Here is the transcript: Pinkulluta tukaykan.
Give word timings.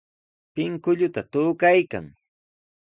Pinkulluta 0.53 1.21
tukaykan. 1.31 2.05